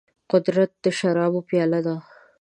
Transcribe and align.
قدرت 0.31 0.71
د 0.83 0.85
شرابو 0.99 1.39
پياله 1.49 1.79
ده. 1.85 1.95